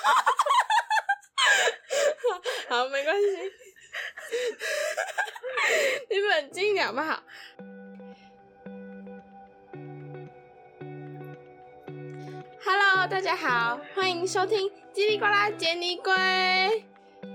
[2.68, 3.26] 好，没关系，
[6.08, 7.22] 你冷静一点好不好
[12.64, 16.12] ？Hello，大家好，欢迎收听叽里呱啦杰尼龟。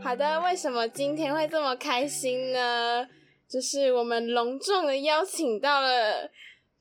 [0.03, 3.07] 好的，为什么今天会这么开心呢？
[3.47, 6.29] 就是我们隆重的邀请到了。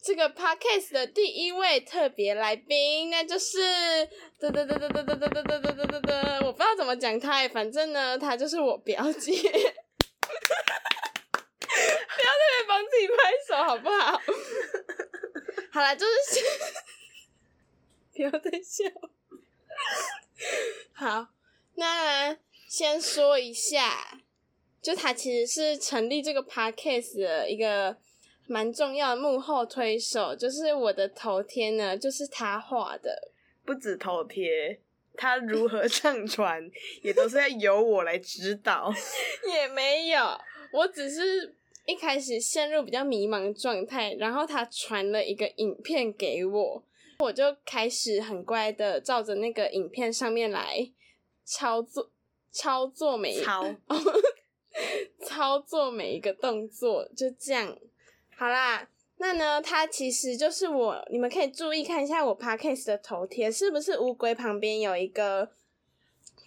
[0.04, 3.58] 这个 podcast 的第一位特别来宾，那就是
[4.38, 9.32] 嘚嘚嘚嘚嘚嘚嘚嘚嘚嘚嘚嘚，我不知道怎么讲他，反正呢，他就是我表姐。
[9.40, 9.40] 不
[12.20, 13.14] 要特别帮自己拍
[13.48, 14.20] 手，好不好？
[15.72, 16.40] 好啦，就是
[18.14, 18.84] 不要再笑。
[20.92, 21.28] 好，
[21.76, 22.36] 那
[22.68, 24.20] 先说一下，
[24.82, 27.96] 就他其实是成立这个 podcast 的一个。
[28.46, 33.30] 蛮重要的幕后推手，就是我的头贴呢，就是他画的。
[33.64, 34.78] 不止头贴，
[35.16, 36.70] 他如何 上传，
[37.02, 38.92] 也都是要由我来指导。
[39.50, 40.38] 也没有，
[40.72, 41.54] 我只是
[41.86, 46.82] 一开始陷入比较迷茫的状态，然后他传了一个影片给我，
[47.20, 50.90] 我就开始很乖的照着那个影片上面来
[51.44, 52.10] 操作，
[52.50, 53.74] 操作每一个操，
[55.24, 57.78] 操作每一个动作，就这样。
[58.36, 65.48] 好啦，那呢，它其实就是我，你们可以注意看一下我 podcast 的头贴，是不是乌龟旁边有一个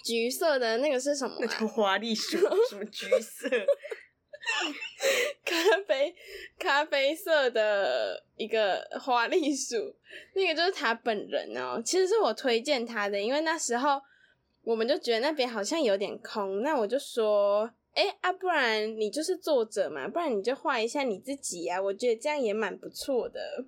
[0.04, 1.38] 橘色的那个是什么、啊？
[1.42, 2.38] 那叫花栗鼠，
[2.70, 3.50] 什么橘色？
[5.46, 5.56] 咖
[5.88, 6.16] 啡
[6.60, 9.96] 咖啡色的一个花栗鼠，
[10.34, 11.82] 那个就是他本人哦。
[11.84, 14.02] 其实是我推荐他的，因为那时候
[14.64, 17.72] 我们就觉得那边好像有点空，那我就说。
[17.98, 23.66] 哎、啊，不然你就是作者嘛，不然你就画一下你自己啊，我觉得这样也蛮不错的。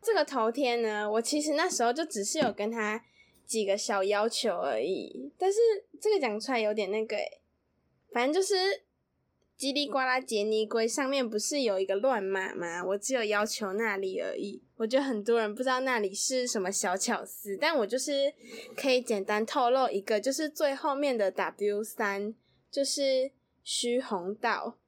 [0.00, 3.04] 这个头贴呢，我其实那时候就只是有跟他
[3.44, 5.58] 几个小要求而已，但是
[6.00, 7.40] 这个讲出来有点那个、欸，
[8.12, 8.54] 反正就是
[9.58, 12.82] 叽里呱啦杰尼龟上面不是有一个乱码吗？
[12.82, 14.62] 我只有要求那里而已。
[14.78, 18.32] 我觉得很多人不知道那里是什么小巧思，但我就是
[18.74, 22.34] 可以简单透露一个，就是最后面的 W 三，
[22.70, 23.32] 就是。
[23.68, 24.78] 须弘道，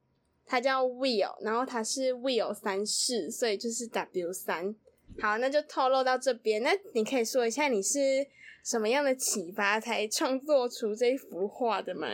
[0.45, 4.73] 他叫 Will，然后他是 Will 三世，所以就是 W 三。
[5.19, 6.63] 好，那就透露到这边。
[6.63, 8.25] 那你可以说一下你是
[8.63, 12.07] 什么样的启发才创作出这幅画的吗？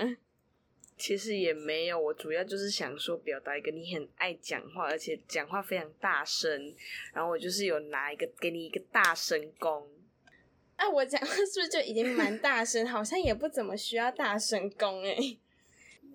[0.98, 6.74] 其实也没有，我主要就是想说表达一个你很爱讲话，而且讲话非常大声，
[7.14, 9.88] 然后我就是有拿一个给你一个大声功。
[10.78, 12.88] 啊，我讲话是不是就已经蛮大声？
[12.90, 15.38] 好像也不怎么需要大声功诶。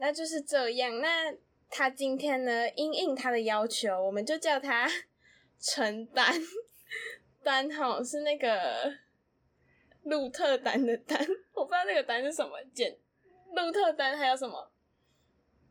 [0.00, 0.98] 那就是这样。
[1.00, 1.30] 那
[1.68, 4.90] 他今天呢，应应他的要求，我们就叫他
[5.60, 6.34] 陈丹。
[7.42, 8.94] 丹吼是那个
[10.04, 11.18] 鹿特丹的丹，
[11.52, 12.52] 我不知道那个丹是什么。
[12.74, 12.96] 简
[13.52, 14.70] 鹿特丹还有什么？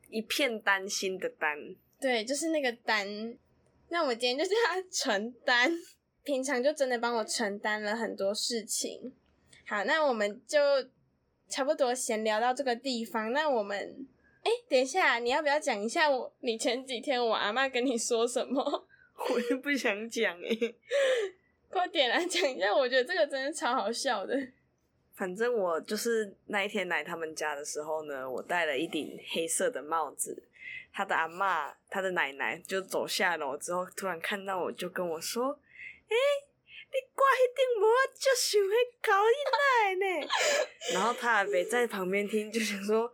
[0.09, 1.57] 一片丹心的丹。
[1.99, 3.07] 对，就是那个丹。
[3.89, 5.71] 那我们今天就叫他 承担。
[6.23, 9.11] 平常就真的帮我承担了很多事情。
[9.65, 10.59] 好，那我们就
[11.47, 13.33] 差不多闲聊到这个地方。
[13.33, 14.07] 那我们。
[14.43, 16.33] 哎、欸，等一下，你要不要讲一下我？
[16.39, 18.87] 你前几天我阿妈跟你说什么？
[19.29, 20.73] 我又不想讲哎，
[21.69, 24.35] 快点来讲一下，我觉得这个真的超好笑的。
[25.13, 30.43] 反正我就是那一天来他们家的时候呢，我戴了一顶黑色的帽子。
[30.93, 35.51] 他的阿嬷，他的奶奶就走下楼之后，突然看到我就跟我说
[36.09, 36.17] ：“哎、欸，
[36.91, 40.27] 你挂一顶帽，就想会搞一奶呢。”
[40.95, 43.13] 然后他阿伯在旁边听，就想说。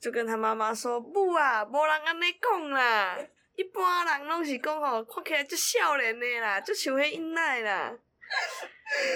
[0.00, 3.18] 就跟他妈妈说：“不啊，无人安尼讲啦，
[3.54, 7.98] 一般人拢是讲吼，看起来就少年的啦，就像迄因奶啦。”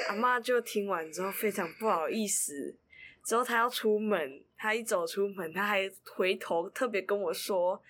[0.09, 2.77] 阿妈就听完之后非常不好意思，
[3.25, 7.83] 之后他要出门，他一走出门，他还回头特别跟我说：“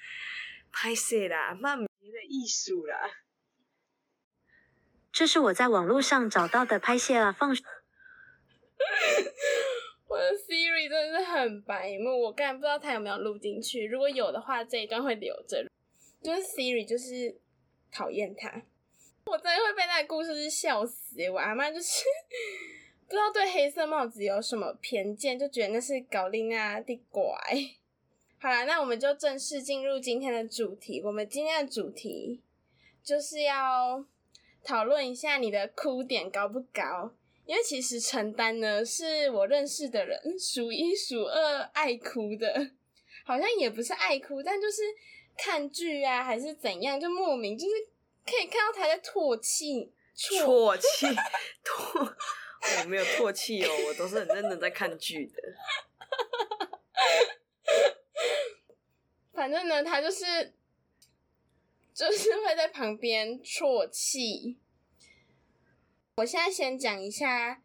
[0.70, 3.10] 拍谢啦，阿妈没的艺术啦。”
[5.10, 7.56] 这是我在网络上找到的拍谢啦放。
[10.14, 13.84] 我的 Siri 真的是很白目，我刚才不知道他有没有录进去。
[13.84, 15.68] 如果有的话，这一段会留着。
[16.22, 17.36] 就是 Siri 就是
[17.90, 18.62] 讨厌他，
[19.26, 21.28] 我真的会被那个故事笑死。
[21.32, 22.04] 我阿妈就是
[23.08, 27.24] 不知道对黑色帽子有什么偏见，就觉得那是搞另啊的怪。
[28.38, 31.02] 好啦，那我们就正式进入今天的主题。
[31.02, 32.40] 我们今天的主题
[33.02, 34.04] 就是要
[34.62, 37.12] 讨论一下你的哭点高不高。
[37.46, 42.70] 因为其实陈丹呢，是我认识的人数一数二爱哭的，
[43.24, 44.82] 好像也不是爱哭，但就是
[45.36, 47.72] 看剧啊还是怎样，就莫名就是
[48.24, 51.06] 可以看到他在唾弃，啜泣，
[51.62, 52.14] 唾，
[52.80, 55.42] 我没有唾弃哦，我都是很认真在看剧的。
[59.34, 60.54] 反正呢，他就是
[61.92, 64.56] 就是会在旁边啜泣。
[66.16, 67.60] 我现在先讲一下，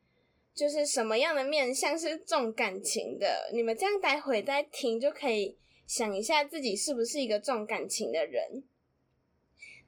[0.56, 5.56] 就是什么样的面相是重感情的，你们这样待会再听就可以
[5.86, 8.64] 想一下自己是不是一个重感情的人。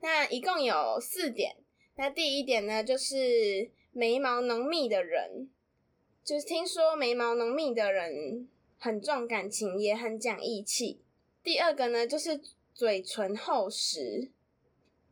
[0.01, 1.55] 那一共有四点。
[1.95, 5.49] 那第一点呢，就是眉毛浓密的人，
[6.23, 8.47] 就是听说眉毛浓密的人
[8.77, 11.01] 很重感情，也很讲义气。
[11.43, 12.39] 第二个呢，就是
[12.75, 14.29] 嘴唇厚实，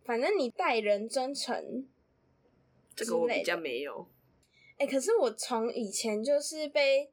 [0.06, 1.88] 反正你待人真诚。
[3.00, 4.08] 这个我比较没有。
[4.78, 7.10] 哎、欸，可是我从以前就是被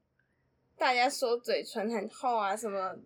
[0.77, 2.97] 大家说嘴唇很厚啊，什么，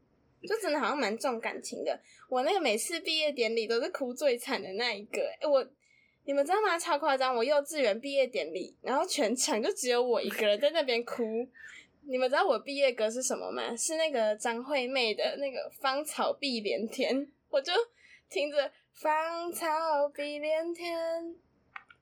[0.42, 2.00] 就真的好像蛮重感情的。
[2.28, 5.20] 我那个每次毕业典礼都是哭最惨的那一个。
[5.20, 5.66] 哎、欸，我。
[6.24, 6.78] 你们知道吗？
[6.78, 7.34] 超夸张！
[7.34, 11.24] 我幼稚园毕业典礼，然后全场就只有我一个人在那边哭。
[12.02, 13.74] 你们知道我毕业歌是什么吗？
[13.74, 17.16] 是那个张惠妹的那个《芳草碧连天》，
[17.48, 17.72] 我就
[18.28, 19.66] 听着“芳草
[20.14, 21.34] 碧连天，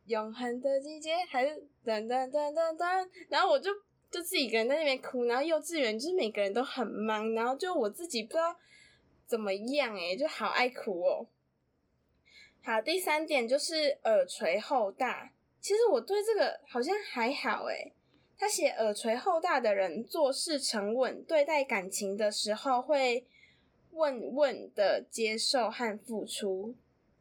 [0.08, 3.70] 永恒的季节”，还是噔噔噔噔噔，然后我就
[4.10, 5.24] 就自己一个人在那边哭。
[5.26, 8.56] 然后幼稚园就是每个人都很忙，然后就我自己不知道
[9.26, 11.26] 怎么样哎、就好爱哭哦、
[12.64, 15.32] 好，第三点就是耳垂厚大。
[15.60, 17.92] 其实我对这个好像还好诶。
[18.40, 23.26] 他写耳垂厚大的人做事沉稳，对待感情的时候会
[23.90, 26.76] 问问的接受和付出。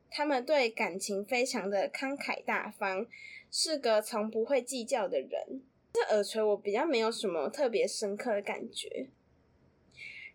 [0.10, 3.06] 他们对感情非常的慷慨大方，
[3.52, 5.62] 是个从不会计较的人。
[5.94, 9.08] 这耳垂我比较没有什么特别深刻的感觉。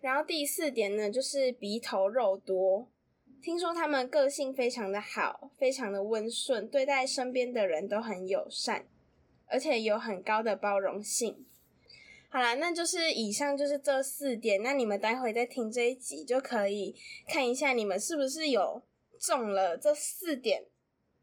[0.01, 2.89] 然后第四点呢，就是鼻头肉多。
[3.41, 8.87] 听说他们个性非常的好，非常的温顺，对待身边的人都很友善，
[9.47, 11.45] 而且有很高的包容性。
[12.29, 14.63] 好啦，那就是以上就是这四点。
[14.63, 16.95] 那你们待会再听这一集，就可以
[17.29, 18.83] 看一下你们是不是有
[19.23, 20.65] 中了这四点，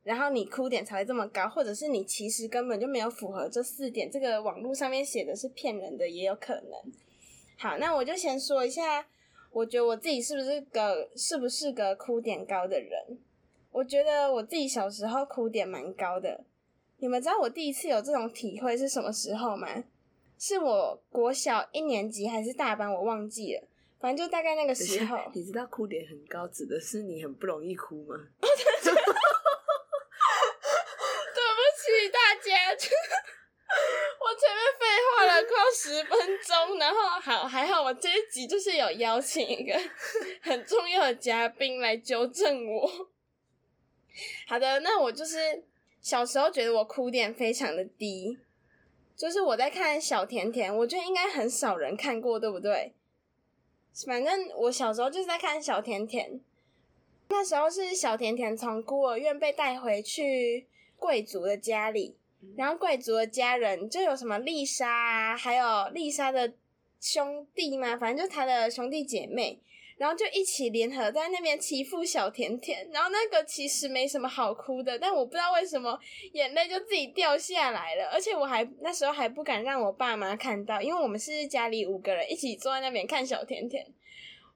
[0.03, 6.93] 然后你哭点才会这么高，或者是你其实根本就没有符合这四点，这个网络上面写的是骗人的，也有可能。
[7.57, 9.05] 好，那我就先说一下。
[9.51, 13.17] 我觉得我自己是不是个是不是个哭点高的人？
[13.71, 16.45] 我觉得我自己小时候哭点蛮高的。
[16.99, 19.83] 你们知道我第一次有这种体会是什么时候吗？
[20.37, 22.93] 是我国小一年级还是大班？
[22.93, 23.67] 我忘记了。
[23.99, 25.17] 反正就大概那个时候。
[25.33, 28.15] 你知道哭点很高指的是你很不容易哭吗？
[28.39, 28.97] 对不
[31.75, 32.49] 起大家。
[34.19, 39.79] 我前面废话了快十分钟，然后好还好，我这一集就是有邀请一个
[40.41, 42.89] 很重要的嘉宾来纠正我。
[44.47, 45.63] 好的，那我就是
[46.01, 48.39] 小时候觉得我哭点非常的低，
[49.15, 52.95] 就是我在看小甜甜，我觉得应该很少人看过，对不对？
[54.05, 56.39] 反正我小时候就是在看小甜甜，
[57.29, 62.15] 那时候是小甜甜从孤儿院被带回去贵族的家里。
[62.55, 66.53] 然后贵族的家人就有什么丽莎啊，还有丽莎的
[67.01, 69.59] 兄弟嘛，反正就他的兄弟姐妹，
[69.99, 72.89] 然后就一起联合在那边欺负小甜甜。
[72.91, 75.99] 然后那个其实没什么好哭的，但我不知道为什么
[76.33, 83.85] 眼泪就自己掉下来了，而且我还那时候还不敢让我爸妈看到，因为我们是家里五个人一起坐在那边看小甜甜，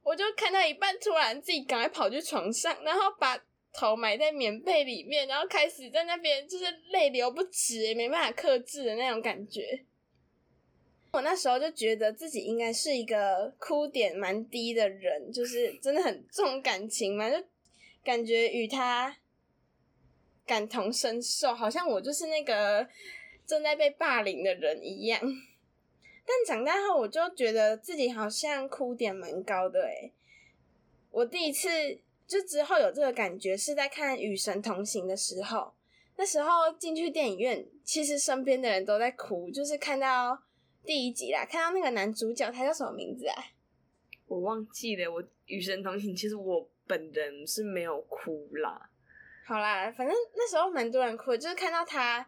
[0.01, 3.39] 我就看到一半，突然自己赶快跑去床上，然后把。
[3.75, 9.83] 头埋在棉被里面，然后开始在那边就是泪流不止，也没办法克制的那种感觉。
[11.13, 17.37] 我那时候就觉得自己应该是一个哭点蛮低的人，就是真的很重感情嘛，就
[18.03, 19.15] 感觉与他
[20.43, 22.87] 感同身受，好像我就是那个
[23.45, 25.21] 正在被霸凌的人一样。
[26.25, 30.11] 但长大后，我就觉得自己好像哭点蛮高的诶，
[31.11, 31.69] 我第一次。
[32.25, 35.73] 就之后有这个感觉是在看《与神同行》的时候，
[36.15, 39.51] 那时候进去电影院，其实身边的人都在哭。
[39.51, 40.41] 就是看到
[40.85, 43.35] 第一集啦，看到那个男主角，他叫什么名字啊？
[44.27, 45.11] 我忘记了。
[45.11, 48.89] 我《与神同行》其实我本人是没有哭啦。
[49.45, 52.25] 好啦，反正那时候蛮多人哭，就是看到他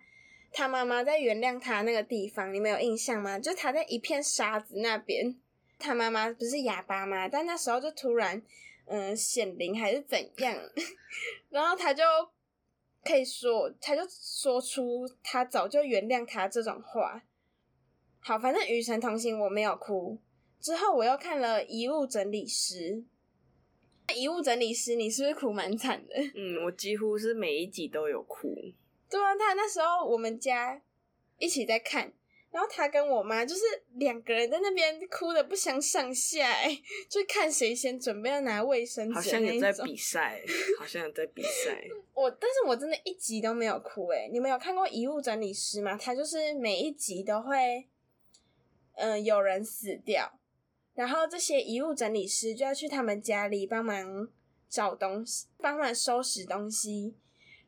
[0.52, 3.40] 他妈妈在原谅他那个地方，你们有印象吗？
[3.40, 5.36] 就他在一片沙子那边，
[5.78, 7.28] 他妈妈不是哑巴吗？
[7.28, 8.42] 但那时候就突然。
[8.88, 10.56] 嗯，显灵还是怎样？
[11.50, 12.04] 然后他就
[13.04, 17.20] 可以说，他就说出他早就原谅他这种话。
[18.28, 20.18] 好，反正《与神同行》我没有哭。
[20.60, 22.76] 之后我又看了《遗物整理师》，
[24.16, 26.16] 《遗物整理师》你是不是哭蛮惨的？
[26.34, 28.56] 嗯，我几乎是每一集都有哭。
[29.08, 30.82] 对啊，他那时候我们家
[31.38, 32.12] 一起在看。
[32.50, 33.62] 然后他跟我妈就是
[33.96, 39.14] 两个人在那边哭的不相上下，哎，就看谁先准备要拿卫生纸。
[39.14, 40.42] 好像有在比赛，
[40.80, 41.86] 好像有在比赛。
[42.16, 45.96] 我，但是我真的一集都没有哭，哎，你们有看过《遗物整理师》吗？
[46.02, 47.86] 他就是每一集都会，
[48.96, 50.40] 嗯、有人死掉，
[50.94, 54.30] 然后这些遗物整理师就要去他们家里帮忙
[54.68, 57.16] 找东西，帮忙收拾东西。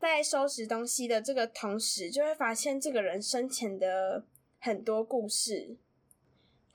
[0.00, 4.26] 在收拾东西的这个同时，就会发现这个人生前的。
[4.60, 5.76] 很多故事，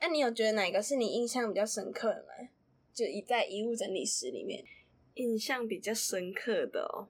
[0.00, 2.48] 那、你有觉得哪个是你印象比较深刻的吗？
[2.94, 4.64] 就一在遗物整理师里面，
[5.16, 7.08] 印象比较深刻的哦，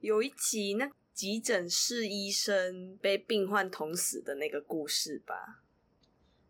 [0.00, 5.64] 有一集那急诊室医生被病患捅死的那个故事吧。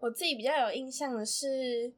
[0.01, 1.93] 我自己比较有印象的是，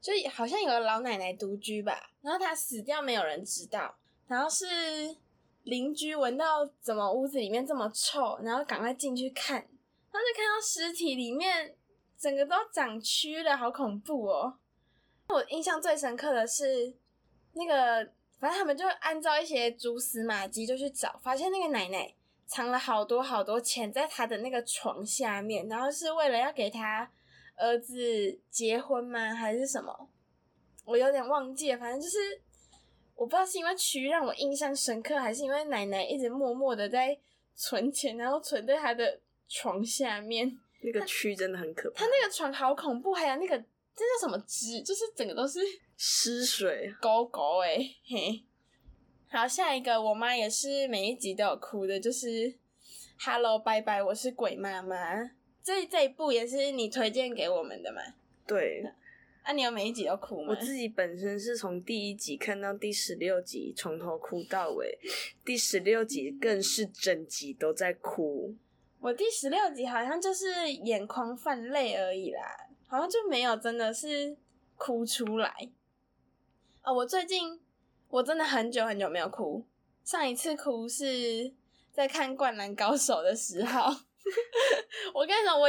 [0.00, 5.16] 就好像有个老奶奶独居吧，然后她死掉没有人知道，然后是
[5.62, 9.66] 邻居闻到怎么屋子里面这么臭，然后赶快进去看。
[10.12, 11.74] 当时看到尸体里面
[12.18, 14.58] 整个都长蛆了，好恐怖哦！
[15.28, 16.92] 我印象最深刻的是
[17.52, 22.12] 那个，反正他们就按照一些蛛丝马迹就去找，发现那个奶奶
[22.46, 27.10] 藏了好多好多钱在她的那个床下面，然后是为了要给她
[27.60, 27.94] 儿子
[28.50, 29.34] 结婚吗？
[29.34, 30.08] 还是什么？
[30.84, 32.18] 我有点忘记了，反正就是
[33.14, 37.16] 我不知道是因为蛆让我印象深刻，还是因为奶奶一直默默的在
[37.54, 39.20] 存钱，然后存在她的。
[39.52, 45.58] 床下面那个蛆真的很可怕，他那个床好恐怖，还有那个这叫什么汁，就是整个都是
[45.96, 48.44] 湿水，狗狗哎嘿。
[49.28, 52.28] 好，下一个我妈也是每一集都有哭的，就是
[53.18, 55.16] 《Hello 拜拜，我是鬼妈妈》
[55.62, 58.00] 这这一部也是你推荐给我们的嘛？
[58.46, 58.82] 对，
[59.42, 60.48] 啊，你有每一集都哭吗？
[60.50, 64.98] 我自己本身是从第一集看到第十六集，从头哭到尾，
[65.44, 68.54] 第十六集更是整集都在哭。
[69.00, 74.36] 我第十六集好像就是眼眶泛泪而已啦，好像就没有真的是
[74.76, 75.70] 哭出来。
[76.82, 77.60] 哦，我最近
[78.08, 79.64] 我真的很久很久没有哭，
[80.04, 81.52] 上一次哭是
[81.92, 84.09] 在看《灌篮高手》的时候。
[85.14, 85.68] 我跟你说，我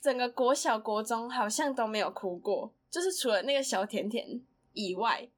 [0.00, 4.40] 整个国小国中好像都没有哭过，就是除了那个小甜甜
[4.72, 5.28] 以外，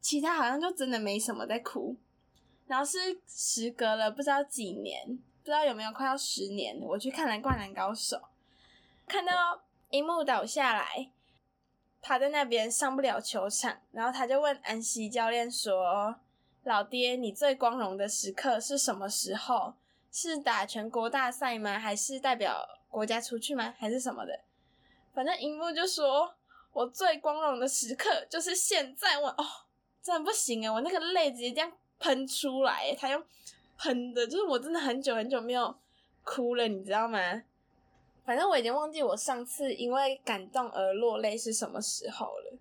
[0.00, 1.96] 其他好像就真的没什么在哭。
[2.66, 5.18] 然后是时隔了不知道几年。
[5.42, 8.16] 不知道有没有快要十年，我去看了《灌篮高手》，
[9.06, 11.12] 看到樱木倒下来，
[12.02, 16.16] 他在那边上不了球场，然后他就问安西教练说
[16.66, 19.74] ：“老爹，你最光荣的时刻是什么时候？
[20.12, 21.78] 是打全国大赛吗？
[21.78, 23.74] 还是代表国家出去吗？
[23.78, 24.40] 还是什么的？”
[25.14, 26.34] 反正荧幕就说
[26.72, 29.18] ：“我最光荣的时刻就是现在。
[29.18, 29.44] 我”哦，
[30.02, 33.22] 真的不行啊，我那个泪直接这样喷出来，他用。
[33.78, 35.76] 喷的，就是我真的很久很久没有
[36.24, 37.18] 哭了，你知道吗？
[38.24, 42.58] 反正我已经忘记我上次因为感动而落泪是什么时候了。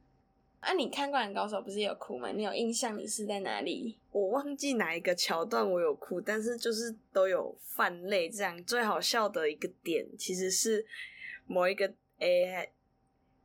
[0.66, 2.30] 啊，你看《灌篮高手》不是有哭吗？
[2.32, 3.96] 你有印象你是在哪里？
[4.12, 8.28] 我忘记哪一个桥段我有哭，但是就是都有泛泪。
[8.28, 10.84] 这样最好笑的一个点其实是
[11.46, 11.86] 某一个
[12.18, 12.72] 诶、欸，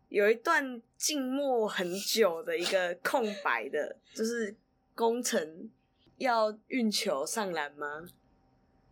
[0.08, 4.56] 有一段静默很久的一个空白的，就是
[4.94, 5.70] 工程。
[6.16, 8.06] 要运球上篮吗？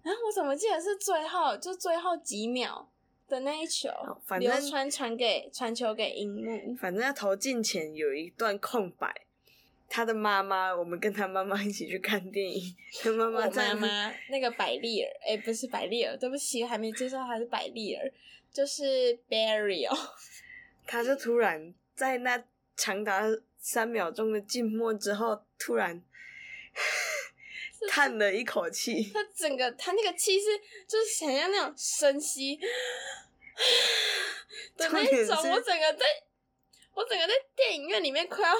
[0.02, 2.88] 啊，我怎么记得是最后就最后几秒
[3.28, 3.90] 的那一球，
[4.24, 6.74] 反正流川传给传球给樱木。
[6.76, 9.14] 反正要投进前有一段空白，
[9.88, 12.74] 他的妈妈，我们跟他妈妈一起去看电影。
[13.02, 18.10] 他妈妈在妈妈那个百丽尔，哎、欸，不是百丽尔，对不起，还没介绍他是百丽尔，
[18.52, 19.96] 就是 Barry 哦。
[20.86, 22.42] 他就突然在那
[22.74, 23.22] 长达
[23.58, 26.02] 三秒钟的静默之后，突然。
[27.86, 30.46] 叹了一口气，他整个他那个气是
[30.88, 32.56] 就是想要那种深吸
[34.76, 36.06] 的那种，我整个在，
[36.94, 38.54] 我整个在电影院里面快要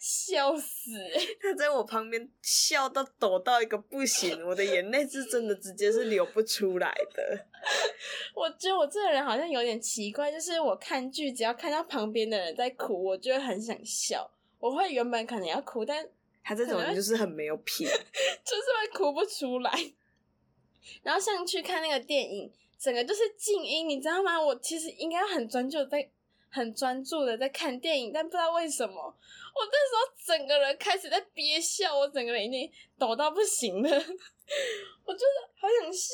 [0.00, 0.90] 笑死，
[1.42, 7.46] 他在我旁边笑到抖到一个不行，我的眼泪是真的直接是流不出来的。
[8.34, 16.08] 我觉得我这个人好像有点奇怪，就是我看剧只要看到旁边的人在哭，我就会很想笑，我会原本可能要哭，但。
[16.42, 17.86] 他这种人就是很没有品，
[18.44, 19.92] 就是会哭不出来。
[21.02, 24.40] 然后像去看那个电影，整个就是静音，你知道吗？
[24.40, 26.10] 我其实应该很专注在，
[26.50, 33.88] 很专注的在看电影，但不知道为什么，我那时候整个人开始在憋笑，我整个人已经抖到不行了。
[35.04, 35.26] 我就是
[35.60, 36.08] 好想笑，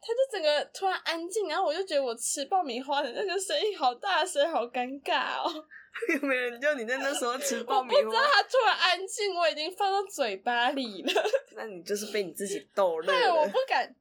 [0.00, 5.66] 他就整个突然安静，然后我就觉得我吃爆米花的那个声音好大声，好尴尬哦。
[6.14, 7.98] 有没有人叫你在那时候吃爆米花？
[7.98, 11.12] 我不知道他突然安静，我已经放到嘴巴里了。
[11.56, 13.20] 那你就是被你自己逗乐了。
[13.20, 13.94] 对，我不敢，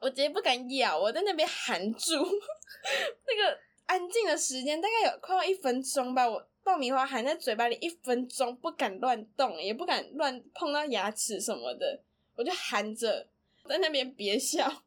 [0.00, 2.14] 我直接不敢咬，我在那边含住，
[3.26, 6.28] 那个安静的时间大概有快要一分钟吧。
[6.28, 12.02] 我爆米花含在嘴巴里一分钟，不敢乱动，也不敢乱碰到牙齿什么的，
[12.36, 13.26] 我就含着
[13.66, 14.82] 在那边憋笑。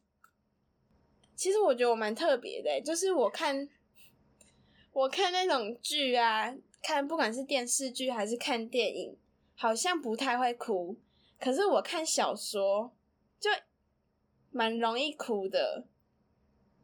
[1.35, 3.67] 其实我觉得我蛮特别的，就是我看
[4.93, 9.17] 我看那种剧啊，看不管是电视剧还是看电影，
[9.55, 10.95] 好像不太会哭。
[11.39, 12.95] 可是我看小说
[13.39, 13.49] 就
[14.51, 15.87] 蛮容易哭的。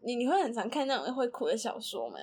[0.02, 2.18] 你你会很常看那种会哭的小说吗？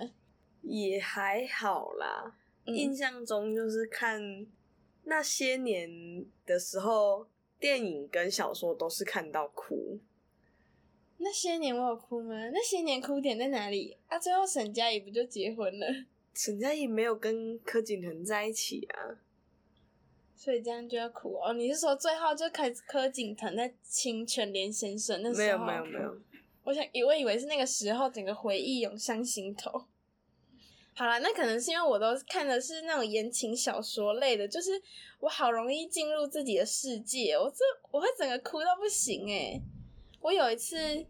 [0.63, 4.21] 也还好啦，嗯、印象中就是看
[5.05, 5.89] 那些年
[6.45, 7.29] 的时候，
[7.61, 10.01] 电影跟小说都是看到哭。
[11.19, 12.35] 那些年我有哭吗？
[12.53, 13.97] 那些年哭点在哪里？
[14.09, 15.87] 啊，最后沈佳宜不就结婚了？
[16.35, 19.17] 沈佳宜没有跟柯景腾在一起啊，
[20.37, 21.55] 所以这样就要哭哦。
[21.55, 25.39] 你是说最后就开始柯景腾在亲全联先生那时候？
[25.39, 26.21] 没有没有没有，
[26.65, 29.87] 我想以为以为是那个时候，整个回忆涌上心头。
[30.93, 34.71] 好啦，那可能是因为我都看的是那种言情小说类的，就是
[35.21, 39.63] 我好容易进入自己的世界，我这我会整个哭到不行诶。
[40.27, 41.07] 我有一次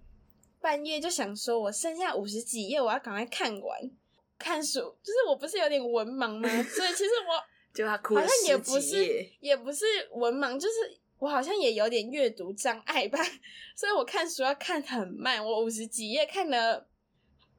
[0.61, 3.91] 半夜就想说，我剩下五十几页，我要赶快看完。
[4.39, 6.49] 看书就是我不是有点文盲吗？
[6.65, 7.43] 所以其实我
[7.75, 13.19] 就他哭了好像也不是也不是文盲，就是我好像也有点阅读障碍吧。
[13.75, 16.87] 所以我看书要看很慢，我五十几页看了，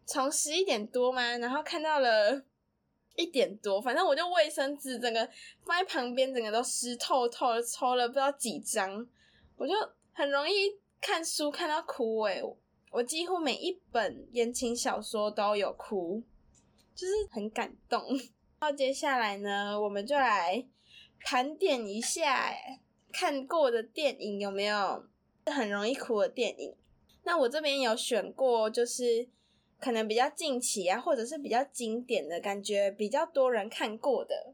[0.05, 2.39] 从十一点多嘛，然后看到了
[3.15, 5.27] 一点多，反正我就卫生纸整个
[5.65, 9.07] 放在旁边，整个都湿透透的，抽了不知道几张，
[9.55, 9.73] 我就
[10.13, 10.77] 很容易。
[10.99, 12.57] 看书看到哭诶、欸，
[12.91, 16.23] 我几乎每一本言情小说都有哭，
[16.95, 18.01] 就是很感动。
[18.59, 20.65] 那接下来呢，我们就来
[21.23, 22.53] 盘点一下
[23.11, 25.05] 看过的电影有没有
[25.45, 26.75] 很容易哭的电影。
[27.23, 29.27] 那我这边有选过，就是
[29.79, 34.53] 可能比较近期啊，或者是比较经典的感觉，比较多人看过的。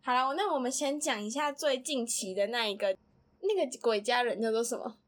[0.00, 2.96] 好了，那我们先讲一下最近期的那一个，
[3.40, 4.98] 那个鬼家人叫做什么？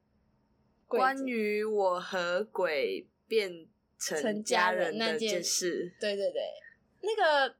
[0.86, 3.66] 关于我和鬼变
[3.98, 6.42] 成家人那件事，对对对，
[7.00, 7.54] 那个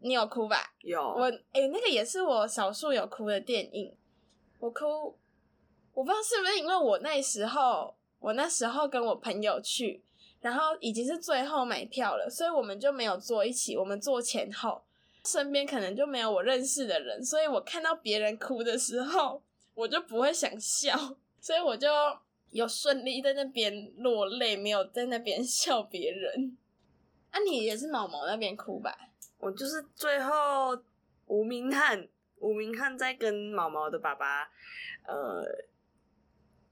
[0.00, 0.74] 你有哭吧？
[0.80, 3.94] 有我哎、欸，那个也是我少数有哭的电影。
[4.58, 5.18] 我哭，
[5.92, 10.02] 我不知道是不是因为我那时候，我那时候跟我朋友去，
[10.40, 14.82] 然后已经是最后买票了，所以我们就没有坐一起，我们坐前后，
[15.24, 19.42] 身边可能就没有我认识的人，所以我看到别人哭的时候，
[19.74, 20.96] 我就不会想笑，
[21.40, 21.88] 所以我就。
[22.50, 26.56] 有顺利在那边落泪，没有在那边 笑别人。
[27.30, 28.96] 啊，你也是毛毛那边哭吧？
[29.38, 30.78] 我就是最后
[31.26, 32.08] 吴明翰，
[32.38, 34.44] 吴明翰在跟毛毛的爸爸，
[35.06, 35.44] 呃，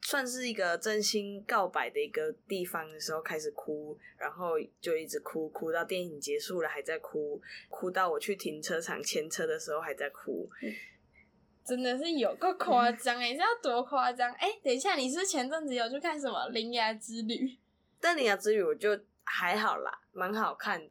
[0.03, 10.49] 算是一个真心告白的一个地方的时候开始哭，然后就一直哭，哭到电影结束了还在哭，哭到我去停车场牵车的时候还在哭。
[10.63, 10.73] 嗯
[11.67, 14.31] 真的是有够夸张诶，你知道多夸张？
[14.35, 17.35] 哎、欸，等一下，你是，是前阵子有去看什么《铃芽之旅》？
[18.01, 20.89] 但《铃芽之旅》我就还好啦，蛮好看的。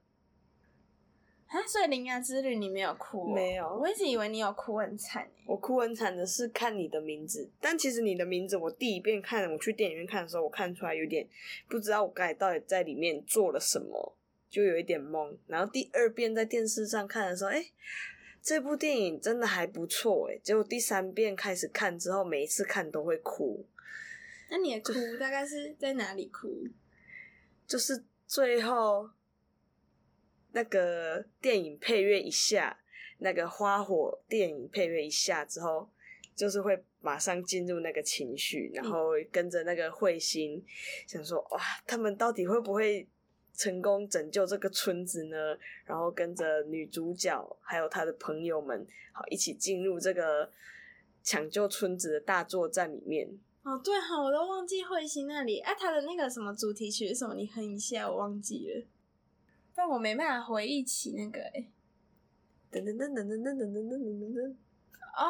[1.48, 3.34] 啊，所以《铃芽之旅》你没有哭？
[3.34, 5.26] 没有，我一直以为你有哭很惨。
[5.46, 11.26] 我哭很惨的是看你的名字，但其实你的名字，我第一遍看，我去电影院看的时候，我看出来有点
[11.70, 14.14] 不知道我刚才到底在里面做了什么，
[14.50, 15.38] 就有一点懵。
[15.48, 17.72] 然后第二遍在电视上看的时候，哎、欸。
[18.46, 23.66] 这部电影真的还不错诶，结果第三遍开始看之后，每一次看都会哭。
[24.52, 26.68] 那你的哭大概是在哪里哭？
[27.66, 29.10] 就是最后
[30.52, 32.80] 那个电影配乐一下，
[33.18, 35.90] 那个花火电影配乐一下之后，
[36.36, 40.64] 就是会马上进入那个情绪，然后跟着那个彗星，
[41.08, 43.08] 想说哇，他们到底会不会？
[43.56, 50.52] 成功拯救这个村子呢，然后跟着女主角还有她的朋友们，好一起进入这个
[51.24, 53.30] 抢救村子的大作战里面。
[53.64, 55.60] 哦，对哈，我都忘记彗星那里。
[55.60, 57.34] 哎、啊，他的那个什么主题曲是什么？
[57.34, 58.86] 你哼一下，我忘记了。
[59.74, 61.68] 但我没办法回忆起那个哎。
[62.72, 64.56] 噔噔噔噔噔噔噔噔噔噔。
[65.18, 65.26] 哦，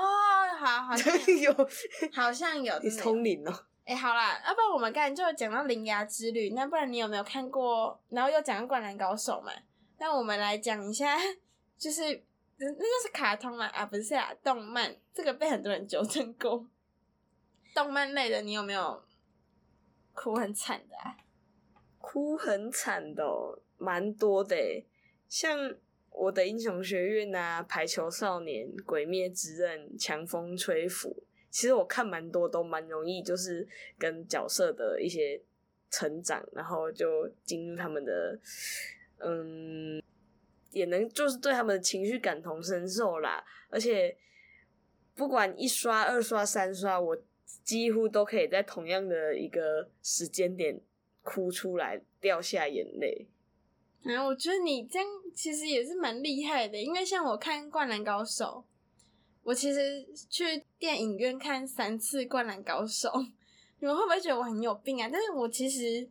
[0.59, 1.53] 好，好像有，
[2.11, 2.77] 好像有。
[2.79, 3.53] 你通灵哦。
[3.85, 8.01] 哎、好啦，要不然我们刚才就讲到《铃芽之旅》，那不然你有没有看过？
[8.09, 9.51] 然后又讲到《灌篮高手》嘛？
[9.99, 11.15] 那我们来讲一下，
[11.77, 12.01] 就是
[12.57, 13.67] 那就是卡通嘛？
[13.67, 16.65] 啊，不是啊，动漫，这个被很多人纠正过。
[17.75, 19.03] 动漫类的，你有没有
[20.13, 21.17] 哭很惨的啊？
[21.99, 24.55] 哭很惨的、哦，蛮多的，
[25.29, 25.59] 像
[26.09, 31.09] 《我的英雄学院》啊，《排球少年》、《鬼灭之刃》、《强风吹拂》。
[31.55, 33.65] 其实我看蛮多，都蛮容易，就是
[33.97, 35.41] 跟角色的一些
[35.89, 38.37] 成长，然后就进入他们的，
[39.19, 40.03] 嗯，
[40.71, 43.41] 也能就是对他们的情绪感同身受啦。
[43.69, 44.17] 而且
[45.15, 47.17] 不管一刷、二刷、三刷，我
[47.63, 50.77] 几乎都可以在同样的一个时间点
[51.23, 53.29] 哭出来，掉下眼泪。
[54.03, 58.65] 啊，我觉得你这样其实也是蛮厉害的，因为像我看《灌篮高手》，
[59.45, 63.09] 我其实去电影院看三次《灌篮高手》，
[63.79, 65.07] 你们会不会觉得我很有病啊？
[65.11, 66.09] 但是我其实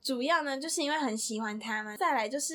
[0.00, 2.54] 主要呢，就是因为很喜欢他们，再来就是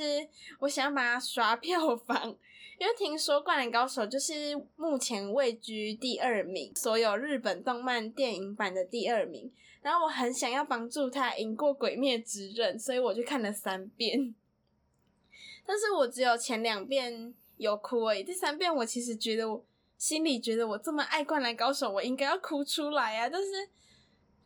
[0.59, 2.33] 我想要把它刷票房，
[2.79, 14.33] 因为听说《灌篮高手》就是目前位居第二名，所有日本动漫电影版的第二名，然后我很想要帮助他赢过《鬼灭之刃》，所以我去看了三遍。
[15.65, 19.65] 但是我只有前两遍有哭而已，第三遍我其实觉得我
[20.01, 23.69] 心里觉得我这么爱灌篮高手，我应该要哭出来啊，但是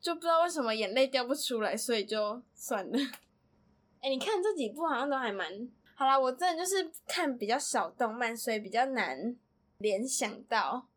[0.02, 3.00] 就不知道为什么眼泪掉不出来，所以就算了。
[4.04, 5.50] 哎、欸，你看这几部好像都还蛮
[5.96, 9.34] 好啦，我真的就是看比较少动漫，所以比较难
[9.78, 10.89] 联想到。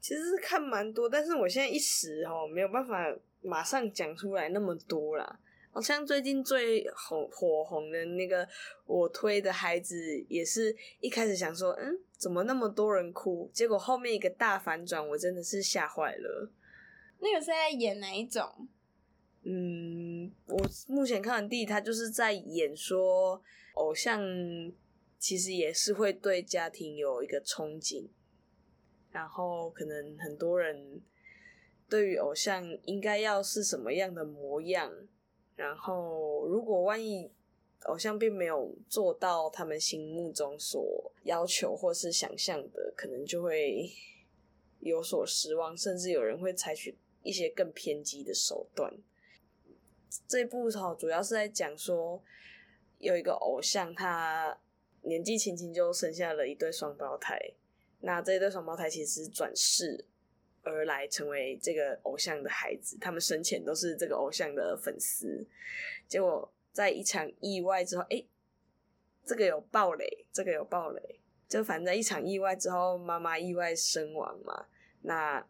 [0.00, 2.96] 其实是看蛮多，但是我现在一时哦没有办法
[3.40, 5.38] 马上讲出来那么多啦。
[5.72, 8.46] 好像最近最红火红的那个
[8.84, 9.96] 我推的孩子，
[10.28, 13.50] 也是一开始想说，嗯，怎么那么多人哭？
[13.54, 16.52] 结果后面一个大反转，我真的是吓坏了。
[17.20, 18.68] 那个是在演哪一种？
[19.44, 23.42] 嗯，我目前看完第一，他就是在演说，
[23.74, 24.20] 偶像
[25.18, 28.08] 其实也是会对家庭有一个憧憬，
[29.10, 31.00] 然后可能很多人
[31.88, 34.92] 对于偶像应该要是什么样的模样。
[35.62, 37.30] 然后，如果万一
[37.84, 43.88] 偶像并没有做到他们心目中所要求或是想象的，可能就会
[44.80, 48.92] 有所失望，甚至有人会采取一些更偏激的手段。
[50.26, 52.20] 这部好主要是在讲说，
[52.98, 54.58] 有一个偶像，他
[55.02, 57.38] 年纪轻轻就生下了一对双胞胎，
[58.00, 60.06] 那这一对双胞胎其实转世。
[60.62, 65.46] 而来成为这个偶像的孩子，他们生前都是这个偶像的粉丝，
[66.08, 68.24] 结果在一场意外之后，哎，
[69.24, 74.66] 这个有暴雷，这个有暴雷，就反正在一场意外之后，妈妈意外身亡嘛，
[75.02, 75.40] 那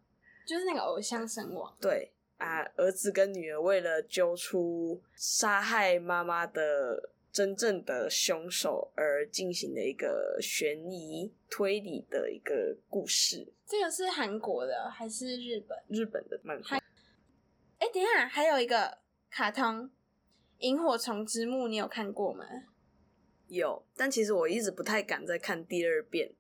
[0.46, 1.77] 就是那个偶像身亡。
[1.81, 7.11] 对啊，儿子跟女儿为了揪出杀害妈妈的。
[7.33, 13.51] 真正的凶手而进行的一个悬疑推理的一个故事。
[13.66, 15.79] 这个是韩国的还是日本？
[15.88, 16.77] 日本的漫画。
[17.79, 18.99] 哎，等一下，还有一个
[19.31, 19.85] 卡通
[20.59, 22.45] 《萤火虫之墓》，你有看过吗？
[23.49, 26.35] 有，但其实我一直不太敢再看第二遍。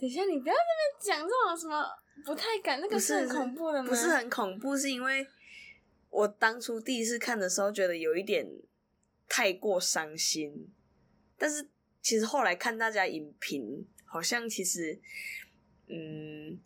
[0.00, 1.86] 等一下，你不要在那边讲这种什么
[2.24, 3.88] 不太敢，那个是很恐怖的吗？
[3.88, 5.24] 不是很恐怖，是因为
[6.10, 8.44] 我当初第一次看的时候觉得有一点。
[9.28, 10.68] 太过伤心，
[11.36, 11.68] 但是
[12.00, 14.98] 其实后来看大家影评，好像其实，
[15.88, 16.58] 嗯，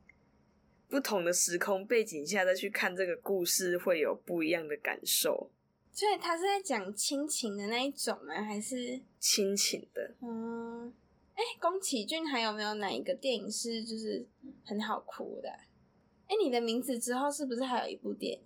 [0.89, 5.51] 不同的时空背景下再去看这个故事，会有不一样的感受。
[5.93, 8.43] 所以他是在讲亲情的那一种吗？
[8.43, 10.15] 还是亲情的？
[10.21, 10.93] 嗯，
[11.35, 14.25] 哎、欸，宫崎骏还有没有哪一个电影是就是
[14.65, 15.49] 很好哭的？
[15.49, 18.39] 哎、欸，你的名字之后是不是还有一部电影《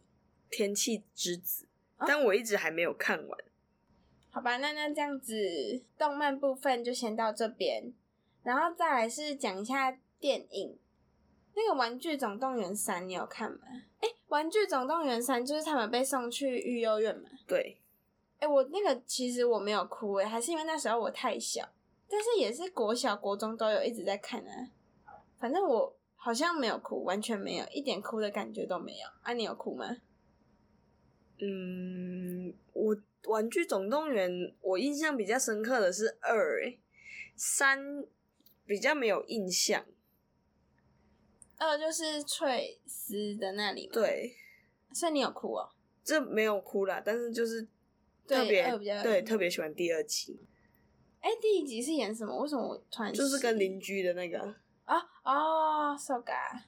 [0.50, 1.66] 天气之子》？
[2.06, 3.38] 但我一直还没有看完。
[4.34, 7.92] 哦好吧，那那这样子，动漫部分就先到这边，
[8.42, 10.76] 然后再来是讲一下电影。
[11.54, 13.60] 那个《玩具总动员三》，你有看吗？
[14.00, 17.28] 哎，《玩具总动员三》就是他们被送去育幼院嘛？
[17.46, 17.78] 对。
[18.40, 21.68] 哎，我那个其实我没有哭，哎，还是因为那时候我太小，
[22.08, 24.68] 但是也是国小、国中都有一直在看啊。
[25.38, 29.06] 反正我好像没有哭，完全没有，一点哭的感觉都没有。
[29.22, 29.98] 啊，你有哭吗？
[31.38, 32.33] 嗯，我。
[33.26, 36.78] 玩具总动员，我印象比较深刻的是二，诶，
[37.36, 38.04] 三
[38.66, 39.84] 比较没有印象。
[41.56, 43.92] 二就是翠丝的那里吗？
[43.94, 44.34] 对，
[44.92, 45.70] 所以你有哭哦？
[46.02, 47.66] 这没有哭啦，但是就是
[48.26, 48.62] 特别
[49.02, 50.38] 对，特别喜欢第二集。
[51.20, 52.36] 哎，第一集是演什么？
[52.38, 54.54] 为什么我突然就是跟邻居的那个？
[54.84, 56.62] 啊哦，so ga。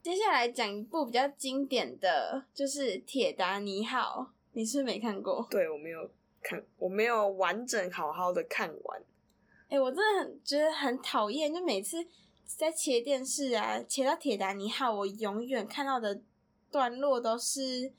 [0.00, 4.32] 接下来讲一部比较经典的就是《铁达尼号》。
[4.58, 5.46] 你是没看过？
[5.48, 6.10] 对，我没有
[6.42, 9.00] 看，我没有完整好好的看完。
[9.68, 12.04] 哎、欸，我真的很觉得很讨厌，就每次
[12.44, 16.20] 在切电视啊，切到铁达尼号，我永远看到的
[16.72, 17.92] 段落都是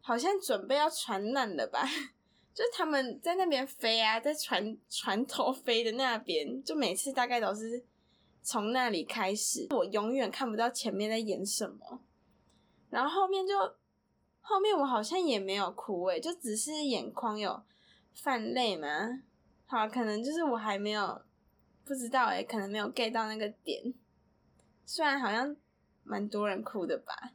[0.00, 1.86] 好像准备要船难了吧？
[2.54, 7.84] 就他们在那边飞啊，在船船头飞的那边，就每次大概都是
[8.42, 12.00] 从那里开始，我永远看不到前面在演什么，
[12.88, 13.52] 然后后面就。
[14.50, 17.62] 后面我好像也没有哭诶，就只是眼眶有
[18.12, 19.22] 泛泪嘛。
[19.66, 21.22] 好，可能就是我还没有
[21.84, 23.94] 不知道诶，可能没有 get 到那个点。
[24.84, 25.56] 虽然好像
[26.02, 27.30] 蛮多人哭的吧。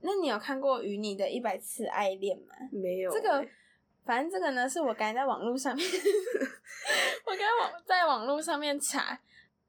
[0.00, 2.56] 那你有看过《与你的一百次爱恋》吗？
[2.72, 3.12] 没有。
[3.12, 3.46] 这个，
[4.04, 5.86] 反正这个呢，是我刚才在网络上面，
[7.24, 9.16] 我刚才网在网络上面查，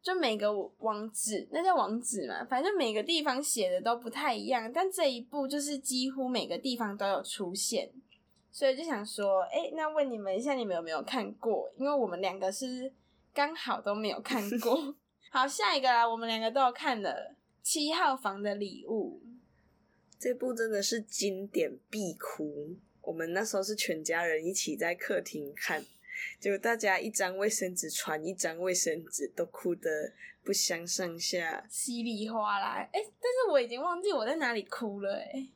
[0.03, 7.89] 就每个网址，那叫网址嘛，反正每个地方写的都不太一样，但这一部就是几乎每个地方都有出现，
[8.51, 11.71] 所以就想说，哎、欸，那问你们一下，你们有没有看过？
[11.77, 12.91] 因为我们两个是
[13.33, 14.93] 刚好都没有看 过。
[15.31, 19.21] 好，下一个啦，我们两个都有看的《七号房的礼物》。
[20.19, 25.83] 这部真的是经典必哭，我们那时候是全家人一起在客厅看，
[26.39, 32.75] 结果大家一张卫生纸传一张卫生纸，都哭得不相上下，稀里哗啦。
[32.75, 35.49] 哎，但是我已经忘记我在哪里哭了，哎，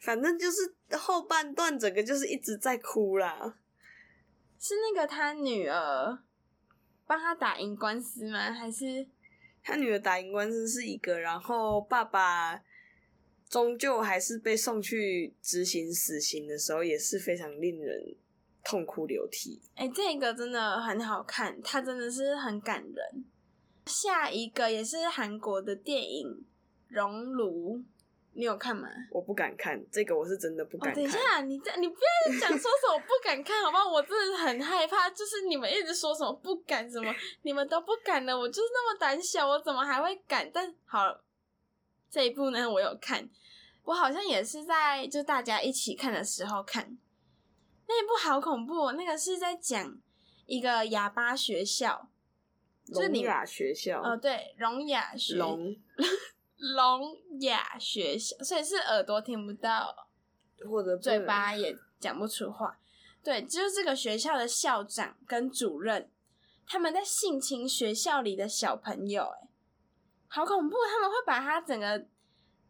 [0.00, 3.58] 反正就是后半段整个就是一直在哭啦。
[4.58, 6.18] 是那个他女儿
[7.06, 8.52] 帮他打赢官司吗？
[8.52, 9.06] 还是
[9.62, 12.62] 他女儿打赢官司是一个，然后爸爸。
[13.46, 18.16] 终究还是被送去执行死刑的时候，也是非常令人
[18.64, 19.60] 痛哭流涕。
[19.74, 23.24] 哎、欸，这个真的很好看，它真的是很感人。
[23.86, 26.26] 下一个也是韩国的电影
[26.88, 27.78] 《熔炉》，
[28.32, 28.88] 你有看吗？
[29.10, 30.92] 我不敢看，这个我是真的不敢看。
[30.92, 33.90] 哦、等一下，你这你不要讲说什么不敢看，好不好？
[33.90, 40.50] 我真的很害怕，就是你们一直说什么不敢，什么你们都不敢的，我就是那么胆小，我怎么还会敢？
[40.52, 41.22] 但好了。
[42.10, 43.28] 这一部呢，我有看，
[43.82, 46.96] 我好像也是在就大家一起看的时候看，
[47.86, 49.98] 那一部好恐怖哦，那个是在讲
[50.46, 52.08] 一个哑巴学校，
[52.86, 55.76] 聋哑学校，哦，对，聋哑学，聋
[56.56, 60.08] 聋哑学校，所以是耳朵听不到，
[60.68, 62.78] 或者嘴巴也讲不出话，
[63.22, 66.10] 对，就是这个学校的校长跟主任，
[66.66, 69.48] 他们在性侵学校里的小朋友，哎。
[70.26, 70.76] 好恐怖！
[70.90, 72.08] 他们会把他整个，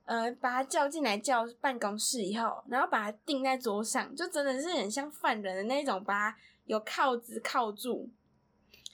[0.05, 6.37] 呃，把他叫进来叫办公室以后，然后把他钉在桌上，就真的是很像犯人的那种，把他
[6.67, 8.11] 有铐子铐住。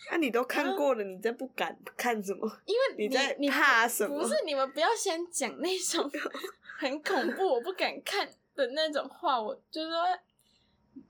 [0.09, 2.51] 那、啊、你都看过了，嗯、你再不敢看什么？
[2.65, 4.19] 因为你，你在怕什么？
[4.21, 6.11] 不是，你们不要先讲那种
[6.79, 9.41] 很恐怖、我不敢看的那种话。
[9.41, 9.99] 我就是说，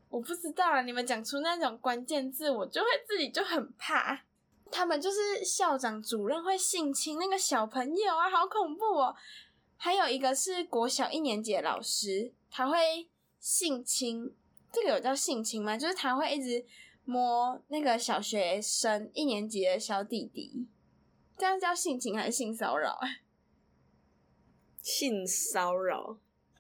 [0.08, 4.22] 我不知道啊，你们讲出那种关键字，我就会自己就很怕。
[4.72, 9.16] 他们就是校长、主任会性侵那个小朋友啊，好恐怖哦！
[9.83, 14.35] 还有一个是国小一年级的老师，他会性侵，
[14.71, 15.79] 这个有叫性侵吗？
[15.79, 16.66] 就是他会一直
[17.07, 20.69] 摸那个小学生一年级的小弟弟，
[21.38, 23.01] 这样叫性侵还是性骚扰？
[24.83, 26.19] 性骚扰。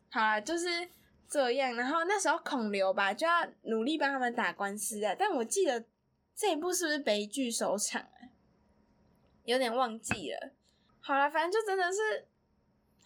[0.08, 0.88] 好啦，就是
[1.28, 1.76] 这样。
[1.76, 5.84] 然后那时候孔刘吧，就要努力帮他们打官司啊，但我记得。
[6.32, 8.32] 这一部是不是悲剧收场啊？
[9.44, 10.52] 有点忘记了。
[11.00, 12.26] 好了，反正就真的是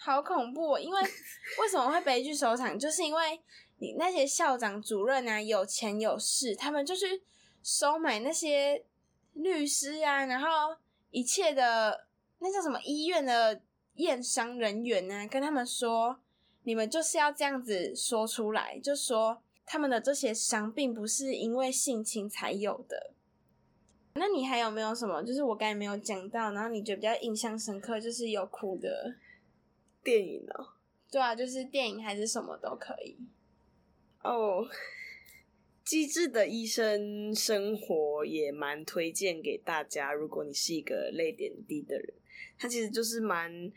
[0.05, 0.77] 好恐怖。
[0.77, 1.01] 因为
[1.63, 2.79] 为什么会悲剧收场？
[2.79, 3.41] 就是因为
[3.79, 7.23] 你那些校长、主任啊，有钱有势，他们就去
[7.63, 8.85] 收买那些
[9.33, 10.77] 律师啊，然后
[11.11, 12.07] 一切的
[12.41, 13.63] 那叫什么医院的
[13.95, 16.21] 验伤人员啊，跟他们说，
[16.65, 23.13] 你们就是要这样子说出来，就说他们的这些伤并不是因为性侵才有的。
[24.17, 25.23] 那你还有没有什么？
[25.25, 29.17] 就是我刚才没有讲到，然后你觉得比较印象深刻，就是有哭的
[30.05, 30.55] 电影呢？
[31.11, 33.17] 对啊，就是电影还是什么都可以。
[34.23, 34.67] 哦，
[35.85, 40.13] 《机智的医生生活》也蛮推荐给大家。
[40.13, 42.15] 如果你是一个泪点低的人，
[42.59, 43.73] 它其实就是蛮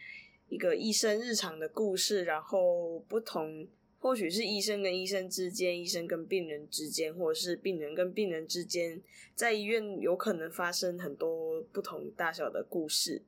[0.50, 3.68] 一个医生日常的故事，然后不同。
[4.00, 9.02] 或许是医生跟医生之间，医生跟病人之间，或者是病人跟病人之间，
[9.34, 13.24] 在医院有可能发生很多不同大小的故事，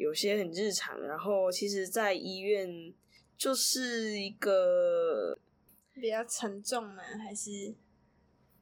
[0.00, 1.00] 有些很日常。
[1.02, 2.92] 然后，其实，在医院
[3.36, 5.38] 就是一个
[5.92, 7.02] 比较沉重吗？
[7.02, 7.74] 还是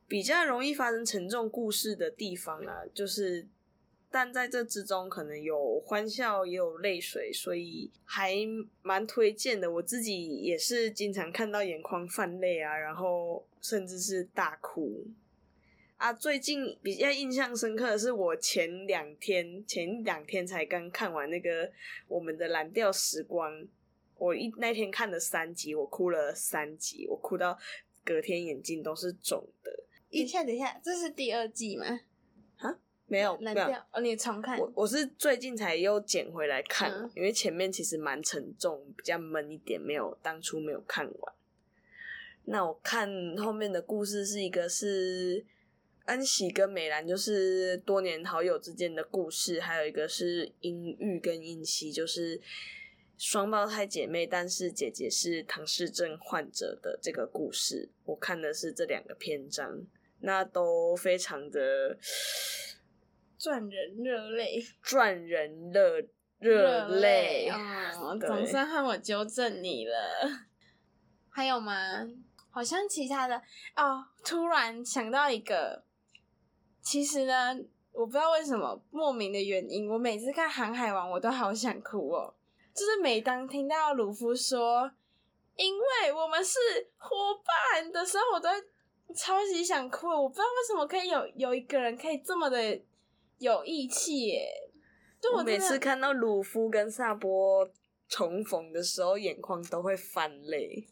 [0.06, 2.82] 比较容易发生沉重故事的地方啊？
[2.92, 3.46] 就是。
[4.10, 8.34] 但在这之中，可能有欢笑，也有泪水，所以还
[8.80, 9.70] 蛮推荐的。
[9.70, 15.06] 我自己也是经常看到眼眶泛泪啊，然后甚至是大哭
[15.98, 16.12] 啊。
[16.12, 21.68] 最近比较印象深刻的是，我前两天前两天才刚看完那个
[22.08, 23.52] 《我们的蓝调时光》，
[24.16, 27.58] 我一那天看了三集，我哭了三集，我哭到
[28.04, 29.70] 隔天眼睛都是肿的。
[30.10, 32.00] 等一下，等一下，这是第二季吗？
[33.10, 34.58] 没有没有冷掉哦，你重看。
[34.58, 41.34] 我我是最近才又捡回来看，嗯因为前面其实蛮沉重，比较闷一点，没有当初没有看完。
[42.44, 43.08] 那我看
[43.38, 45.42] 后面的故事是一个是
[46.08, 52.40] 安喜跟美兰，就是多年好友之间的故事，还有一个是英玉跟英熙，就是
[53.18, 57.90] 双胞胎姐妹，但是姐姐是唐氏症患者的这个故事。
[58.04, 59.86] 我看的是这两个篇章，
[60.20, 61.98] 那都非常的。
[63.38, 66.02] 赚人热泪，赚人热
[66.40, 69.94] 热泪啊，总算换我纠正你了。
[71.28, 72.08] 还有吗？
[72.50, 73.36] 好像其他的
[73.76, 75.84] 哦，突然想到一个，
[76.88, 77.54] 其实呢，
[77.92, 82.32] 我不知道为什么莫名的原因，我每次看《航海王》，我都好想哭哦。
[82.74, 84.90] 就是每当听到鲁夫说
[85.54, 86.58] “因为我们是
[86.96, 88.48] 伙伴”的时候，我都
[89.14, 90.06] 超级想哭。
[90.06, 92.80] 我不知道为什么可以有有一个人可以这么的。
[93.36, 94.48] 有义气耶！
[95.20, 97.70] 就我，我每次看到鲁夫跟萨波
[98.08, 100.88] 重逢的时候，眼眶都会泛泪。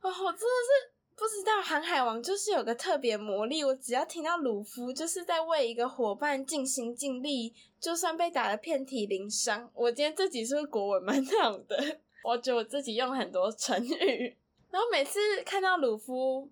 [0.00, 9.70] 哦，我真的是不知道《航海王》就是有个特别魔力，我只要听到鲁夫就是在为一个伙伴尽心尽力，就算被打得遍体鳞伤。
[9.74, 12.00] 我今天这集是不是国文蛮好的？
[12.24, 14.36] 我觉得我自己用很多成语，
[14.70, 16.50] 然后每次看到鲁夫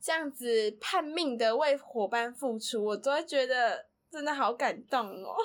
[0.00, 3.86] 这样子叛命的为伙伴付出，我都会觉得。
[4.10, 5.36] 真的好感动哦！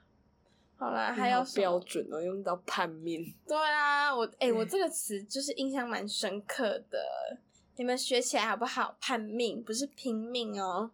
[0.78, 3.22] 好啦，还有标准哦，用到叛命。
[3.46, 6.98] 对啊，我哎、欸，我这个词就是印象蛮深刻的，
[7.80, 8.94] 你们学起来好不好？
[9.00, 10.90] 叛命不是拼命哦。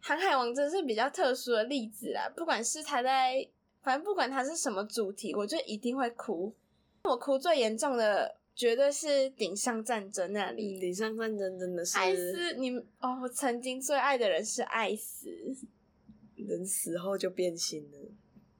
[0.00, 3.46] 航海王真是比较特殊的例子啊，不管是他在，
[3.82, 6.54] 反正不管他是什么主题，我就一定会哭。
[7.02, 15.28] 我哭最严重的绝对是顶上战争那里，顶上战争真的是艾斯，你哦，我曾经最爱的人是艾斯。
[16.36, 17.98] 人死后就变心了，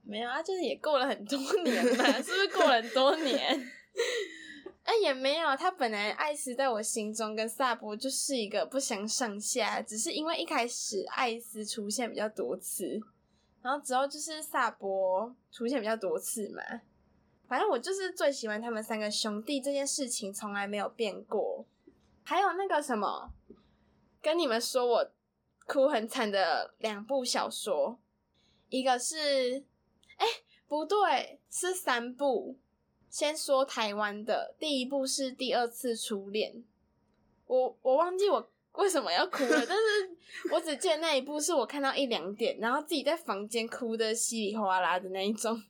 [0.02, 3.70] 没有啊，就是也过了很多年嘛， 是不是过了很多年？
[5.04, 13.00] 也没有，他本来艾斯在我心中跟萨博就是一个不相上下，只是因为一开始艾斯出现比较多次，
[13.62, 16.62] 然后之后就是萨博出现比较多次嘛。
[17.46, 21.64] 反正我就是最喜欢他们三个兄弟这件事情从来没有变过。
[22.24, 23.30] 还有那个什么，
[24.20, 25.10] 跟你们说我。
[25.66, 27.98] 哭很惨的两部小说，
[28.68, 29.64] 一个是，
[30.18, 30.26] 哎、
[30.68, 32.58] 不对，是三部。
[33.14, 36.52] 先说台湾的，第一部是《第二次初恋》，
[37.46, 45.62] 我我忘记我为什么要哭了，但是我只记得那一部是我看到一两点，然后自己在房间哭的稀里哗啦的那一种。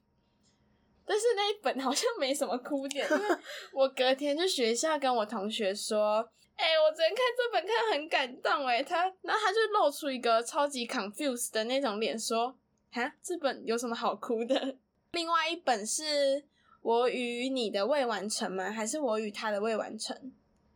[1.05, 3.37] 但是那一本好像没什么哭点，因为
[3.75, 6.27] 我隔天去学校跟我同学说。
[6.57, 12.57] 哎、我昨天看这本看很感动哎，他然后他就露出一个超级 confused 的那种脸，说
[12.91, 14.77] ：“哈，这本有什么好哭的？”
[15.13, 16.43] 另外一本是
[16.85, 18.71] 我与你的未完成吗？
[18.71, 20.31] 还是我与他的未完成？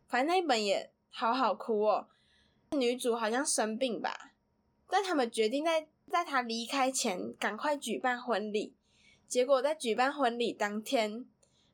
[0.06, 2.08] 反正那一本也好好哭哦。
[2.70, 4.32] 女主好像生病吧，
[4.88, 8.74] 但他们决定在在她离开前赶快举办婚礼。
[9.28, 11.26] 结果在举办婚礼当天，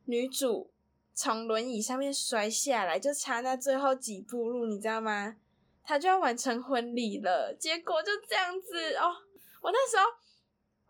[0.07, 0.73] 女主。
[1.17, 5.37] 从轮椅上面摔下来，就差那最后几步路，你知道吗？
[5.85, 9.15] 她就要完成婚礼了，结果就这样子哦。
[9.63, 10.03] 我那时候，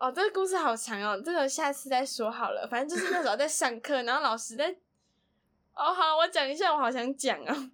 [0.04, 2.68] 哦，这个故事好长哦，这个下次再说好了。
[2.70, 4.70] 反正就是那时候在上课， 然后老师在，
[5.74, 7.70] 哦，好，我讲一下，我好想讲哦。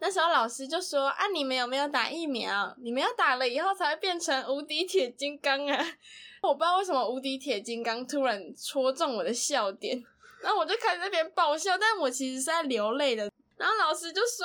[0.00, 2.74] 那时候老师就说：“啊，你们有没有打疫苗？
[2.78, 5.86] 你们要打了以后才会变成无敌铁金刚啊！”
[6.42, 10.02] 我不知道为什么无敌铁金刚突然戳中我的笑点。
[10.42, 13.30] 然后我就开始那边爆笑，但我其实是在流泪的。
[13.56, 14.44] 然后老师就说：“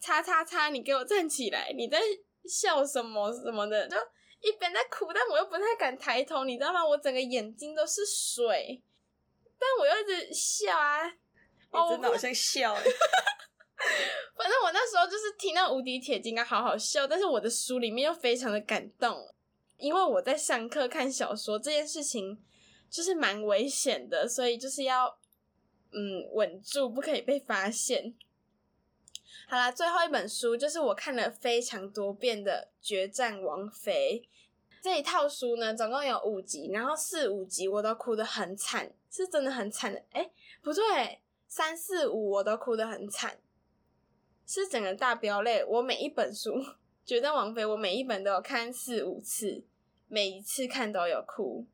[0.00, 1.72] 叉叉叉，你给我站起来！
[1.76, 2.00] 你在
[2.48, 3.96] 笑什么什么的？”就
[4.40, 6.84] 一边在哭，但我又不太敢抬头，你知道吗？
[6.86, 8.82] 我整个眼睛都是水，
[9.58, 11.06] 但我又一直笑啊！
[11.70, 12.82] 哦，真的好像笑哎。
[14.36, 19.34] 反正我那时候就是听到无敌铁金刚好好笑，但是我的书里面又非常的感动，
[19.78, 22.42] 因为我在上课看小说这件事情。
[22.88, 25.18] 就是蛮危险的，所以就是要
[25.90, 28.14] 嗯稳住，不可以被发现。
[29.48, 34.20] 好啦，最后一本书就是我看了非常多遍的《决战王妃》
[34.82, 40.02] 这一套书呢，总共有五集，然后四五集我都哭得很惨，是真的很惨的。
[40.10, 40.28] 哎，
[40.62, 43.38] 不对，三四五我都哭得很惨，
[44.44, 45.64] 是整个大飙泪。
[45.64, 46.50] 我每一本书
[47.04, 49.64] 《决战王妃》，我每一本都有看四五次，
[50.08, 51.64] 每一次看都有哭。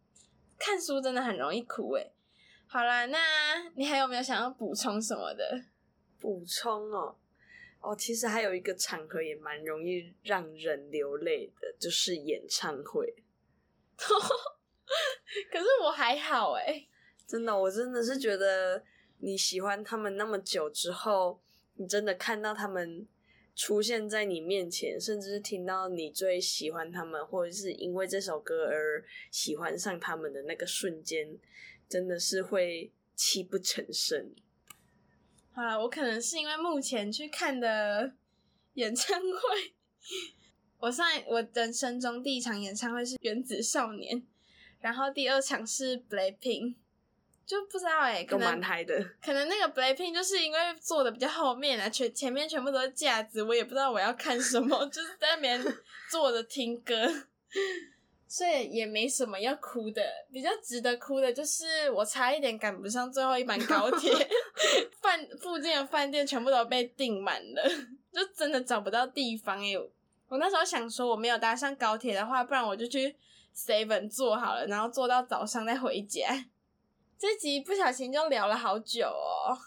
[0.58, 2.12] 看书真的很容易哭诶。
[2.66, 3.18] 好啦，那
[3.76, 5.64] 你还有没有想要补充什么的？
[6.20, 7.16] 补充哦，
[7.82, 13.12] 哦，其实还有一个场合也蛮容易让人流泪的，就是演唱会。
[13.98, 16.86] 可是我还好哎，
[17.26, 18.82] 真的，我真的是觉得
[19.18, 21.40] 你喜欢他们那么久之后，
[21.74, 23.06] 你真的看到他们
[23.56, 31.36] 出现在你面前，甚至是听到你最喜欢他们，或者是因为这首歌而喜欢上他们的那个瞬间，
[31.88, 34.34] 真的是会泣不成声。
[35.54, 38.12] 好了，我可能是因为目前去看的
[38.74, 39.74] 演唱会，
[40.78, 44.22] 我上我人生中第一场演唱会是原子少年，
[44.80, 46.76] 然后第二场是 Blackpink，
[47.44, 55.62] 就不知道哎、欸，可能蛮嗨的，可能那个 Blackpink 就是因为坐的比较后面啊，全前面全部都是架子，我也不知道我要看什么， 就是在那边
[56.10, 56.94] 坐着听歌。
[58.32, 60.02] 所以也没什么要哭的，
[60.32, 64.10] 比较值得哭的就是我差一点赶不上最后一班高铁，
[65.02, 67.62] 饭附近的饭店全部都被订满了，
[68.10, 69.74] 就真的找不到地方哎。
[70.30, 73.14] 我那时候想说我没有搭上高铁的话，不然我就去
[73.54, 76.46] Seven 坐好了，然后坐到早上再回家。
[77.18, 79.58] 这集不小心就聊了好久哦。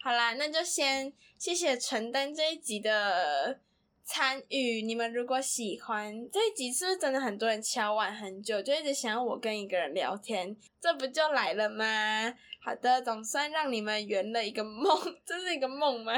[0.00, 3.60] 好啦，那就先谢谢承担这一集的。
[4.04, 10.54] 参与，你们如果喜欢这一集，是不是真的很多人敲碗很久，就一直想要我跟一个人聊天？
[10.78, 12.32] 这不就来了吗？
[12.62, 14.94] 好的，总算让你们圆了一个梦，
[15.24, 16.12] 这是一个梦吗？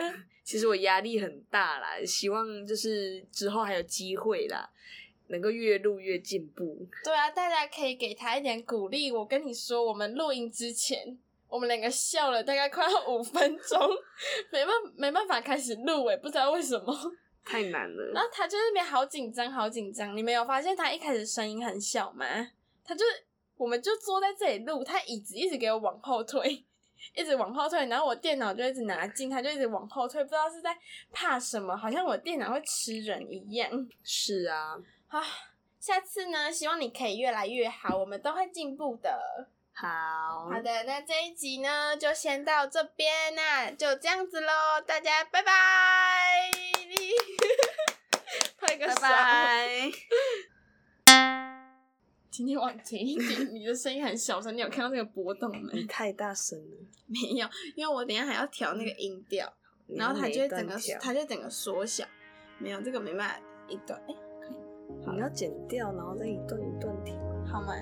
[0.44, 4.68] 其实我压力很大啦，希望就是之后还有机会啦，
[5.28, 6.86] 能够越录越进步。
[7.04, 9.12] 对啊，大家可以给他一点鼓励。
[9.12, 11.16] 我跟你说，我们录音之前，
[11.48, 13.80] 我们两个笑了大概快要五分钟，
[14.50, 16.92] 没办没办法开始录诶，不知道为什么。
[17.46, 20.16] 太难了，然后他就那边好紧张，好紧张。
[20.16, 22.26] 你没有发现他一开始声音很小吗？
[22.84, 23.04] 他就，
[23.56, 26.64] 我们就坐在这里录，他椅子一直给我往后推，
[27.14, 30.76] 一直往后退，然后我电脑就一直拿近，他就一直往后退，不知道是在
[31.12, 33.70] 怕什么，好像我电脑会吃人一样。
[34.02, 34.76] 是啊，
[35.08, 35.22] 啊，
[35.78, 39.48] 下次呢，希望你可以越来越好，我们都会进步的。
[39.78, 45.52] 好，好的，那这一集呢，就先到这边，那就这样子喽，大家拜拜。
[48.58, 48.94] 拍个手。
[49.02, 49.92] 拜拜。
[52.30, 55.68] 今天往前一点，你的声音很小声，你有看到那个波动吗？
[55.74, 56.76] 你太大声了。
[57.06, 59.46] 没有，因为我等一下还要调那个音调，
[59.88, 62.02] 嗯、然后它就会整个，它就整个缩小。
[62.58, 64.56] 没有这个没办法一段，哎、欸，可以。
[65.04, 67.14] 好，你要剪掉，然后再一段一段调，
[67.46, 67.74] 好吗？